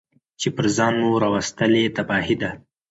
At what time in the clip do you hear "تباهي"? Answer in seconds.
1.95-2.35